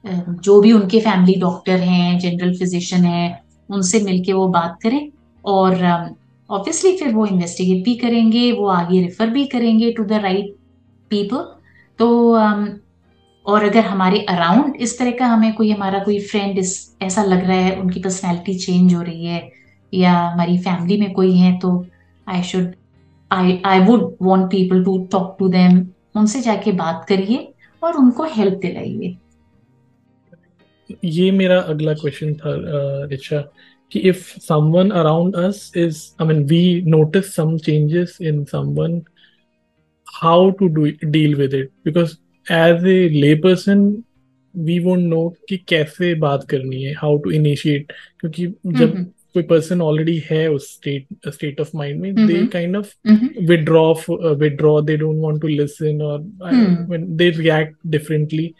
[0.04, 3.24] जो भी उनके फैमिली डॉक्टर हैं जनरल फिजिशियन है
[3.68, 5.10] उनसे मिलके वो बात करें
[5.44, 5.74] और
[6.50, 10.54] ऑब्वियसली um, फिर वो इन्वेस्टिगेट भी करेंगे वो आगे रेफर भी करेंगे टू द राइट
[11.10, 11.44] पीपल
[11.98, 12.68] तो um,
[13.46, 17.44] और अगर हमारे अराउंड इस तरह का हमें कोई हमारा कोई फ्रेंड इस ऐसा लग
[17.44, 19.40] रहा है उनकी पर्सनैलिटी चेंज हो रही है
[19.94, 21.86] या हमारी फैमिली में कोई है तो
[22.28, 22.72] I should
[23.32, 28.24] I I would want people to talk to them उनसे जाके बात करिए और उनको
[28.24, 29.16] हेल्प दिलाइए।
[31.04, 32.54] ये मेरा अगला क्वेश्चन था
[33.06, 33.40] रिचा
[33.92, 39.02] कि if someone around us is I mean we notice some changes in someone
[40.22, 42.16] how to do deal with it because
[42.52, 44.02] as a lay person
[44.56, 49.80] we won't know कि कैसे बात करनी है हाउ टू इनिशिएट क्योंकि जब कोई पर्सन
[49.80, 52.94] ऑलरेडी है उस स्टेट स्टेट ऑफ़ माइंड में they kind of
[53.42, 53.94] withdraw
[54.34, 56.18] withdraw they don't want to listen और
[56.98, 58.54] दे रिएक्ट डिफरेंटली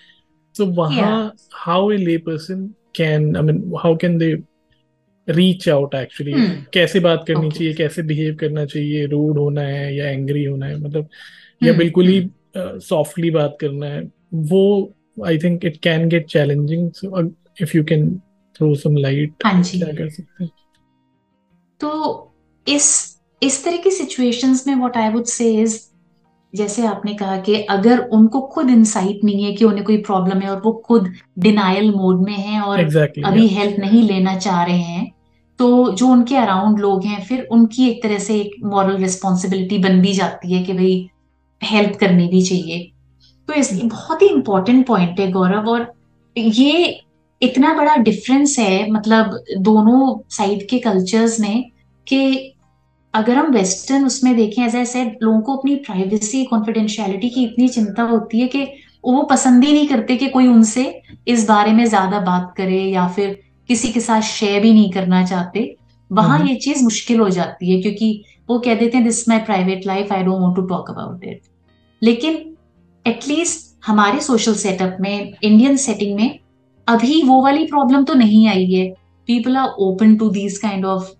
[0.56, 4.36] सो वहाँ how a lay person can I mean how can they
[5.28, 6.32] reach out actually
[6.72, 7.58] कैसे बात करनी okay.
[7.58, 7.74] चाहिए?
[7.74, 9.06] कैसे behave करना चाहिए?
[9.06, 10.80] रूड होना है या एंग्री होना है?
[10.80, 11.66] मतलब hmm.
[11.66, 14.94] या बिल्कुल ही सॉफ्टली uh, बात करना है। वो
[15.26, 16.90] I think it can get challenging
[17.62, 18.16] if you can
[18.56, 20.50] throw some light क्या कर सकते हैं?
[21.80, 21.90] तो
[22.66, 22.88] इस
[23.42, 25.78] इस तरह की सिचुएशंस में what I would say is
[26.54, 30.50] जैसे आपने कहा कि अगर उनको खुद इंसाइट नहीं है कि उन्हें कोई प्रॉब्लम है
[30.50, 33.58] और वो खुद डिनाइल मोड में है और exactly, अभी yeah.
[33.58, 35.10] हेल्प नहीं लेना चाह रहे हैं
[35.58, 40.00] तो जो उनके अराउंड लोग हैं फिर उनकी एक तरह से एक मॉरल रिस्पॉन्सिबिलिटी बन
[40.00, 41.10] भी जाती है कि भाई
[41.62, 42.90] हेल्प करनी भी चाहिए
[43.48, 45.86] तो इस बहुत ही इंपॉर्टेंट पॉइंट है गौरव और
[46.36, 47.00] ये
[47.42, 51.70] इतना बड़ा डिफरेंस है मतलब दोनों साइड के कल्चर्स में
[52.06, 52.20] कि
[53.14, 57.68] अगर हम वेस्टर्न उसमें देखें एज ए सेड लोगों को अपनी प्राइवेसी कॉन्फिडेंशियलिटी की इतनी
[57.68, 58.66] चिंता होती है कि
[59.04, 60.84] वो पसंद ही नहीं करते कि कोई उनसे
[61.28, 65.24] इस बारे में ज़्यादा बात करे या फिर किसी के साथ शेयर भी नहीं करना
[65.24, 65.64] चाहते
[66.10, 69.38] वहाँ हम्म। ये चीज़ मुश्किल हो जाती है क्योंकि वो कह देते हैं this my
[69.40, 71.42] private life I don't want to talk about it
[72.02, 72.38] लेकिन
[73.06, 76.38] एटलीस्ट हमारे सोशल सेटअप में इंडियन सेटिंग में
[76.90, 78.90] अभी वो वाली प्रॉब्लम तो नहीं आई है
[79.26, 81.10] people are open to these kind of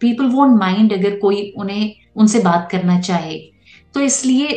[0.00, 3.38] people won't mind अगर कोई उन्हें उनसे बात करना चाहे
[3.94, 4.48] तो इसलिए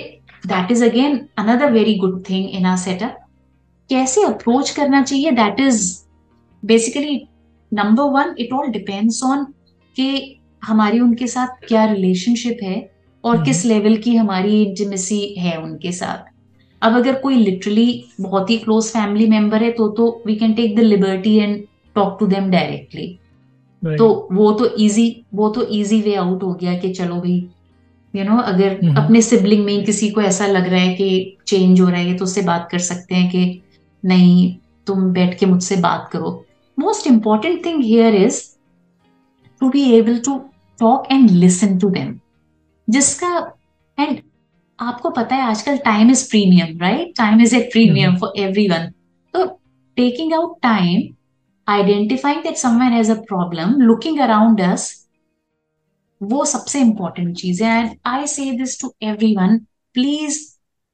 [0.47, 3.17] that is again another very good thing in our setup
[3.89, 6.04] कैसे अप्रोच करना चाहिए that is
[6.65, 7.28] basically
[7.73, 9.43] number one it all depends on
[9.95, 12.91] कि हमारी उनके साथ क्या रिलेशनशिप है
[13.23, 13.54] और mm-hmm.
[13.54, 16.35] किस लेवल। की हमारी इंटीमेसी है उनके साथ
[16.86, 20.76] अब अगर कोई लिटरली बहुत ही क्लोज फैमिली मेंबर है तो तो we can take
[20.76, 21.63] the liberty and
[21.95, 23.08] talk to them directly
[23.84, 27.50] तो वो तो इजी वो तो इजी वे आउट हो गया कि चलो भाई
[28.13, 31.38] यू you नो know, अगर। अपने सिबलिंग में किसी को ऐसा लग रहा है कि
[31.48, 33.62] चेंज हो रहा है तो उससे बात कर सकते हैं कि
[34.06, 34.56] नहीं
[34.88, 36.45] तुम बैठ के मुझसे बात करो।
[36.80, 38.41] Most important thing here is
[39.60, 40.38] to be able to
[40.80, 42.19] talk and listen to them
[42.89, 43.52] जिसका
[44.00, 44.17] एंड
[44.79, 48.91] आपको पता है आजकल time is premium right time is a premium for everyone
[49.33, 49.45] तो
[49.97, 51.13] taking out time
[51.67, 55.07] identifying that someone has a problem looking around us
[56.21, 58.93] वो सबसे important चीज़ है। And I say this to
[59.35, 59.57] everyone
[59.95, 60.39] please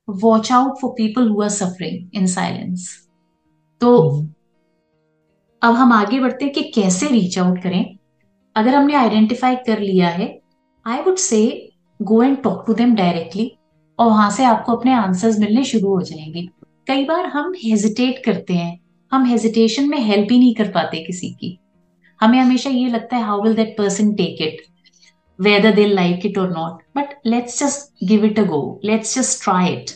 [0.08, 2.89] watch out for people who are suffering in silence
[3.82, 4.30] तो mm-hmm.
[5.62, 7.98] अब हम आगे बढ़ते हैं कि कैसे रीच आउट करें।
[8.56, 10.28] अगर हमने आइडेंटिफाई कर लिया है
[10.86, 11.70] I would say
[12.02, 13.52] go and talk to them directly
[14.02, 16.50] और वहाँ से आपको अपने आंसर्स मिलने शुरू हो जाएँगे।
[16.88, 18.80] कई बार हम हेजिटेट करते हैं।
[19.12, 21.60] हम हेजिटेशन में हेल्प ही नहीं कर पाते किसी की।
[22.22, 24.62] हमें हमेशा ये लगता है how will that person take it
[25.42, 29.44] whether they like it और not but let's just give it a go let's just
[29.44, 29.92] try it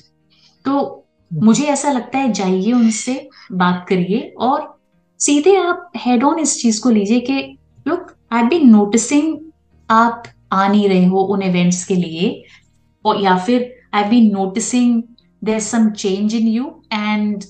[0.65, 4.79] तो मुझे ऐसा लगता है जाइए उनसे बात करिए और
[5.19, 9.37] सीधे आप हेड ऑन इस चीज़ को लीजिए कि लुक आई बीन नोटिसिंग
[9.89, 12.43] आप आ नहीं रहे हो उन इवेंट्स के लिए
[13.05, 15.03] और या फिर I been noticing
[15.43, 17.43] there some change in you and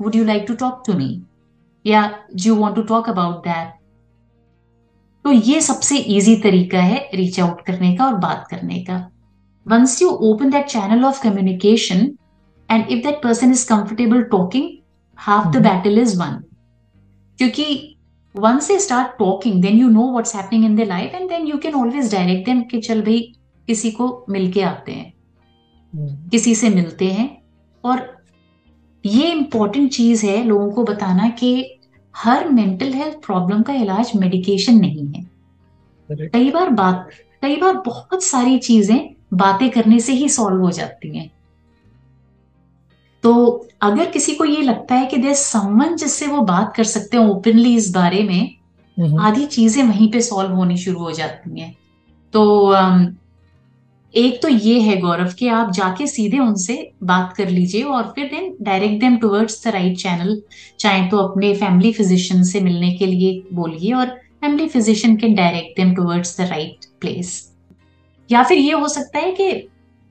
[0.00, 1.22] would you like to talk to me
[1.86, 3.72] या do you want to talk about that
[5.24, 9.10] तो ये सबसे इजी तरीका है रीच आउट करने का और बात करने का।
[9.68, 12.06] Once you open that channel of communication
[12.70, 14.70] and if that person is comfortable talking
[15.18, 16.42] half the battle is won
[17.38, 17.90] क्योंकि
[18.34, 21.58] once they start talking then you know what's happening in their life and then you
[21.58, 23.20] can always direct them कि चल भाई
[23.66, 25.13] किसी को मिलके आते हैं.
[25.94, 27.28] किसी से मिलते हैं।
[27.84, 28.06] और
[29.04, 31.78] ये इंपॉर्टेंट चीज़ है लोगों को बताना कि
[32.14, 35.22] हर मेंटल हेल्थ प्रॉब्लम का इलाज मेडिकेशन नहीं है।
[36.08, 37.08] कई बार बात
[37.42, 38.98] कई बार बहुत सारी चीज़ें
[39.34, 41.30] बातें करने से ही सॉल्व हो जाती हैं।
[43.24, 43.32] तो
[43.82, 47.24] अगर किसी को ये लगता है कि देर समन जिससे वो बात कर सकते हैं
[47.24, 51.74] ओपनली इस बारे में आधी चीज़ें वहीं पे सॉल्व होनी शुरू हो जाती हैं।
[52.34, 52.42] तो
[54.14, 58.26] एक तो ये है गौरव कि आप जाके सीधे उनसे बात कर लीजिए और फिर
[58.28, 60.40] then direct them towards the right channel
[60.80, 64.06] चाहे तो अपने फैमिली फिजिशियन से मिलने के लिए बोलिए और
[64.40, 67.32] family physician can direct them towards the right place
[68.30, 69.50] या फिर ये हो सकता है कि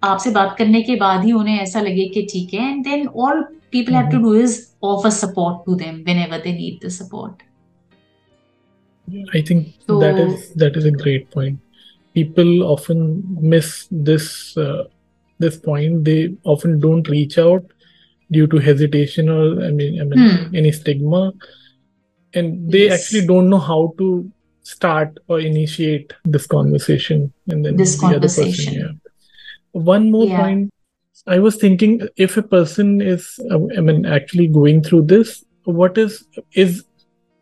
[0.04, 3.42] आपसे बात करने के बाद ही उन्हें ऐसा लगे कि ठीक है and then all
[3.72, 7.42] people have to do is offer support to them whenever they need the support
[9.44, 11.63] think so, that is that is a great point.
[12.14, 14.84] People often miss this uh,
[15.40, 16.06] this point.
[16.06, 17.66] They often don't reach out
[18.32, 20.56] due to hesitation or I mean, I mean hmm.
[20.56, 21.34] any stigma,
[22.34, 23.02] and they yes.
[23.02, 27.34] actually don't know how to start or initiate this conversation.
[27.50, 28.74] And then this the conversation.
[28.74, 29.04] Other person, yeah
[29.74, 30.40] one more yeah.
[30.40, 30.74] point
[31.28, 36.26] i was thinking if a person is i mean actually going through this what is
[36.54, 36.84] is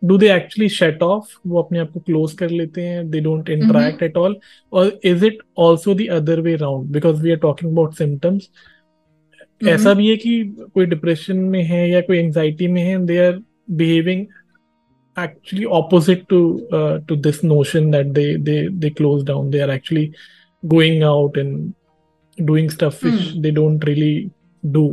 [0.09, 3.49] do they actually shut off वो अपने आप को close कर लेते हैं they don't
[3.55, 4.09] interact mm-hmm.
[4.09, 4.35] at all
[4.71, 9.67] or is it also the other way around because we are talking about symptoms mm-hmm.
[9.75, 10.43] ऐसा भी है कि
[10.73, 13.41] कोई डिप्रेशन में है या कोई एंजाइटी में है they are
[13.81, 14.25] behaving
[15.17, 19.71] actually opposite to uh, to this notion that they they they close down they are
[19.71, 20.13] actually
[20.67, 21.73] going out and
[22.37, 23.41] doing stuff which hmm.
[23.41, 24.31] they don't really
[24.63, 24.85] do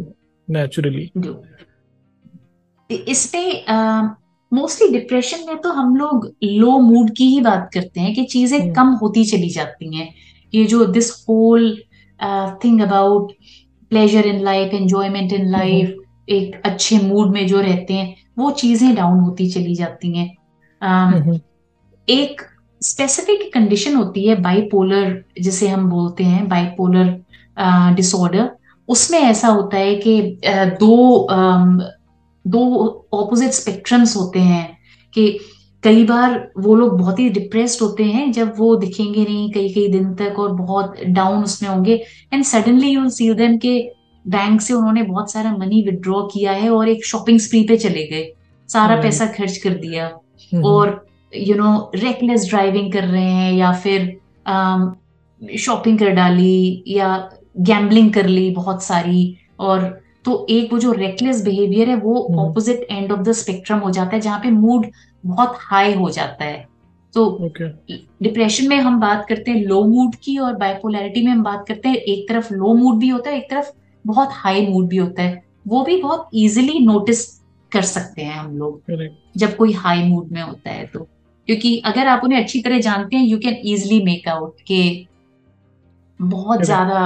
[0.49, 1.37] naturally do
[2.91, 3.65] इसमें
[4.53, 8.67] mostly depression में तो हम लोग लो mood की ही बात करते हैं कि चीज़ें
[8.67, 8.77] hmm.
[8.77, 10.15] कम होती चली जाती हैं।
[10.55, 11.79] ये जो this whole
[12.65, 13.33] thing about
[13.91, 15.97] pleasure in life enjoyment in life
[16.29, 20.37] एक अच्छे मूड में जो रहते हैं वो चीज़ें डाउन होती चली जाती हैं।
[20.83, 21.41] Um,
[22.09, 22.43] एक
[22.83, 27.25] स्पेसिफिक कंडीशन होती है बाइपोलर जिसे हम बोलते हैं बाइपोलर
[27.95, 28.51] डिसऑर्डर
[28.89, 31.27] उसमें ऐसा होता है कि दो
[32.47, 32.61] दो
[33.13, 34.79] ऑपोजिट स्पेक्ट्रम्स होते हैं
[35.15, 35.41] कि
[35.83, 39.89] कई बार वो लोग बहुत ही डिप्रेस्ड होते हैं जब वो दिखेंगे नहीं कई कई
[39.89, 41.95] दिन तक और बहुत डाउन उसमें होंगे
[42.33, 43.91] and suddenly you see them के
[44.27, 48.07] बैंक से उन्होंने बहुत सारा मनी विड्रॉ किया है और एक शॉपिंग स्प्री पे चले
[48.07, 48.33] गए।
[48.69, 50.07] सारा पैसा खर्च कर दिया।
[50.55, 54.21] हम्म। और यू नो रेकलेस ड्राइविंग कर रहे हैं या फिर
[55.59, 57.31] शॉपिंग um, कर डाली या
[57.61, 62.87] गैम्बलिंग कर ली बहुत सारी और तो एक वो जो रेकलेस बिहेवियर है वो opposite
[62.91, 64.87] end of the spectrum हो जाता है जहाँ पे मूड
[65.25, 66.67] बहुत हाई हो जाता है।
[67.15, 68.69] तो डिप्रेशन okay.
[68.69, 71.97] में हम बात करते हैं लो मूड की और बाइपोलैरिटी में हम बात करते हैं
[71.97, 73.71] एक तरफ़ लो मूड भी होता है एक तरफ़
[74.05, 77.27] बहुत हाई मूड भी होता है। वो भी बहुत इजिली नोटिस
[77.73, 81.01] कर सकते हैं हम लोग जब कोई हाई मूड में होता है तो।
[81.49, 84.83] क्योंकि अगर आप उन्हें अच्छी तरह जानते हैं you can easily make out के
[86.21, 87.01] बहुत ज़्यादा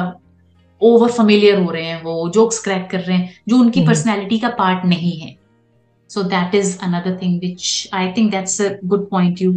[0.82, 4.50] ओवर फेमिलियर हो रहे हैं वो जोक्स क्रैक कर रहे हैं जो उनकी पर्सनैलिटी mm-hmm.
[4.50, 5.36] का पार्ट नहीं है
[6.10, 9.52] so that is another thing which I think that's a good point you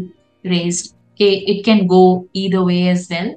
[0.46, 2.04] raised कि it can go
[2.36, 3.36] either way as well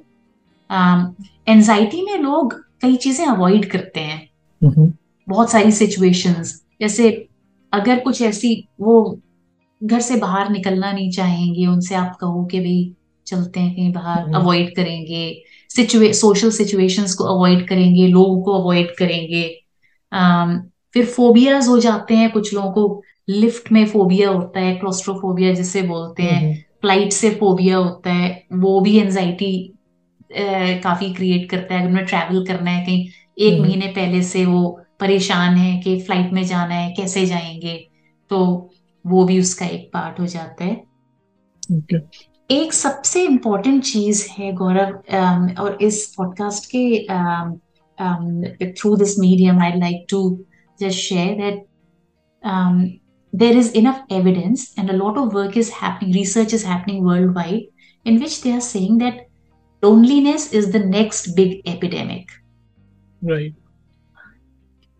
[1.47, 4.21] anxiety में लोग कई चीज़ें अवॉइड करते हैं
[4.61, 4.91] mm-hmm.
[5.27, 7.09] बहुत सारी सिचुएशंस जैसे
[7.73, 9.01] अगर कुछ ऐसी वो
[9.81, 12.93] घर से बाहर निकलना नहीं चाहेंगे उनसे आप कहो कि भाई
[13.27, 18.59] चलते हैं कहीं बाहर अवॉइड हम्म। करेंगे सिचुए सोशल सिचुएशंस को अवॉइड करेंगे लोगों को
[18.61, 19.43] अवॉइड करेंगे
[20.11, 20.57] um,
[20.93, 25.81] फिर फोबियाज हो जाते हैं कुछ लोगों को लिफ्ट में फोबिया होता है क्लोस्ट्रोफोबिया जिसे
[25.81, 29.51] बोलते हैं फ़्लाइट हम्म। से फोबिया होता है वो भी एनजाइटी
[30.83, 34.45] काफ़ी क्रिएट करता है अगर उन्हें ट्रैवल करना है कहीं एक हम्म। महीने पहले से
[34.45, 37.77] वो परेशान है कि फ़्लाइट में जाना है कैसे जाएँगे
[38.31, 38.39] तो
[39.05, 40.83] वो भी उसका एक पार्ट हो जाता है
[41.71, 41.99] okay.
[42.51, 46.83] एक सबसे इम्पोर्टेंट चीज़ है गौरव um, और इस पॉडकास्ट के
[48.71, 50.21] through this medium I like to
[50.79, 51.65] just share that
[53.33, 58.07] there is enough evidence and a lot of work is happening research is happening worldwide
[58.07, 59.27] in which they are saying that
[59.83, 62.31] loneliness is the next big epidemic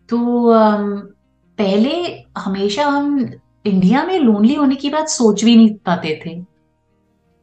[0.09, 0.85] तो um,
[1.57, 1.91] पहले
[2.37, 3.19] हमेशा हम
[3.65, 6.48] India में lonely होने की बात सोच भी नहीं पाते थे।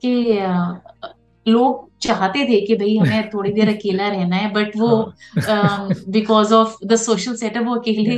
[0.04, 5.12] कि लोग चाहते थे कि भाई हमें थोड़ी देर अकेला रहना है बट वो
[6.10, 8.16] because of the social setup वो अकेले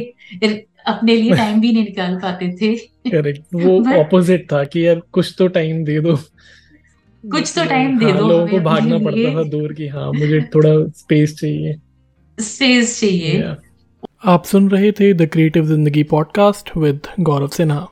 [0.87, 2.75] अपने लिए टाइम भी नहीं निकाल पाते थे।
[3.11, 6.17] करेक्ट वो ऑपोजिट था कि यार कुछ तो टाइम दे दो।
[7.25, 10.41] कुछ तो टाइम दे हाँ, दो लोगों को भागना पड़ता था दूर की हाँ मुझे
[10.55, 11.77] थोड़ा स्पेस चाहिए।
[12.39, 13.55] स्पेस चाहिए।
[14.25, 17.87] आप सुन रहे थे the creative Zindagi podcast with Gaurav Sinha